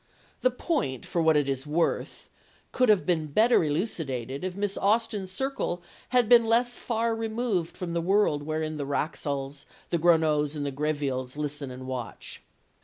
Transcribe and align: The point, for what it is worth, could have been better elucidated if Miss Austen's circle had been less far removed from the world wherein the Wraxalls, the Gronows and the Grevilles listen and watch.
The 0.39 0.49
point, 0.49 1.05
for 1.05 1.21
what 1.21 1.37
it 1.37 1.47
is 1.47 1.67
worth, 1.67 2.31
could 2.71 2.89
have 2.89 3.05
been 3.05 3.27
better 3.27 3.63
elucidated 3.63 4.43
if 4.43 4.55
Miss 4.55 4.75
Austen's 4.79 5.31
circle 5.31 5.83
had 6.09 6.27
been 6.27 6.47
less 6.47 6.75
far 6.75 7.15
removed 7.15 7.77
from 7.77 7.93
the 7.93 8.01
world 8.01 8.41
wherein 8.41 8.77
the 8.77 8.85
Wraxalls, 8.87 9.67
the 9.91 9.99
Gronows 9.99 10.55
and 10.55 10.65
the 10.65 10.71
Grevilles 10.71 11.37
listen 11.37 11.69
and 11.69 11.85
watch. 11.85 12.41